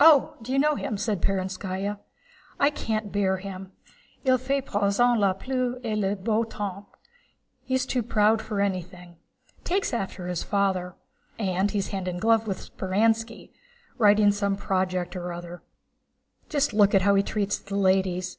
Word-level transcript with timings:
"Oh, 0.00 0.34
you 0.46 0.58
know 0.58 0.76
him?" 0.76 0.96
said 0.96 1.20
Perónskaya. 1.20 1.98
"I 2.58 2.70
can't 2.70 3.12
bear 3.12 3.36
him. 3.36 3.72
Il 4.24 4.38
fait 4.38 4.64
à 4.64 4.66
présent 4.66 5.18
la 5.18 5.34
pluie 5.34 5.74
et 5.84 5.94
le 5.94 6.16
beau 6.16 6.42
temps. 6.42 6.88
* 7.26 7.64
He's 7.66 7.84
too 7.84 8.02
proud 8.02 8.40
for 8.40 8.62
anything. 8.62 9.16
Takes 9.64 9.92
after 9.92 10.26
his 10.26 10.42
father. 10.42 10.94
And 11.38 11.70
he's 11.70 11.88
hand 11.88 12.08
in 12.08 12.16
glove 12.18 12.46
with 12.48 12.74
Speránski, 12.78 13.50
writing 13.98 14.32
some 14.32 14.56
project 14.56 15.14
or 15.14 15.34
other. 15.34 15.62
Just 16.48 16.72
look 16.72 16.94
how 16.94 17.14
he 17.14 17.22
treats 17.22 17.58
the 17.58 17.76
ladies! 17.76 18.38